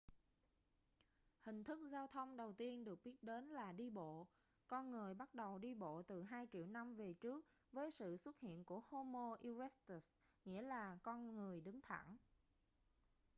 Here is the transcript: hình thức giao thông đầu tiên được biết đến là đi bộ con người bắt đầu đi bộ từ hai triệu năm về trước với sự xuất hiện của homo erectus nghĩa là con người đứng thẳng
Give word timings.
hình 1.41 1.63
thức 1.63 1.79
giao 1.91 2.07
thông 2.07 2.37
đầu 2.37 2.53
tiên 2.53 2.83
được 2.83 2.99
biết 3.03 3.23
đến 3.23 3.45
là 3.49 3.71
đi 3.71 3.89
bộ 3.89 4.27
con 4.67 4.91
người 4.91 5.13
bắt 5.13 5.35
đầu 5.35 5.57
đi 5.59 5.73
bộ 5.73 6.03
từ 6.03 6.23
hai 6.23 6.47
triệu 6.51 6.67
năm 6.67 6.95
về 6.95 7.13
trước 7.13 7.45
với 7.71 7.91
sự 7.91 8.17
xuất 8.17 8.39
hiện 8.39 8.63
của 8.63 8.79
homo 8.89 9.37
erectus 9.41 10.09
nghĩa 10.45 10.61
là 10.61 10.99
con 11.03 11.35
người 11.35 11.61
đứng 11.61 11.81
thẳng 11.81 12.17